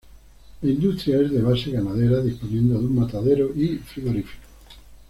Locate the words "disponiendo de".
2.23-2.87